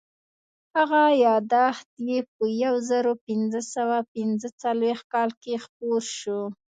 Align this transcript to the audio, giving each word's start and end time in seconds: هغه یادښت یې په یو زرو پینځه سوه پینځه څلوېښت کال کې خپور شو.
هغه 0.75 1.01
یادښت 1.25 1.89
یې 2.09 2.19
په 2.33 2.43
یو 2.63 2.75
زرو 2.89 3.13
پینځه 3.25 3.61
سوه 3.73 3.97
پینځه 4.13 4.47
څلوېښت 4.61 5.05
کال 5.13 5.29
کې 5.41 5.53
خپور 5.65 6.01
شو. 6.19 6.41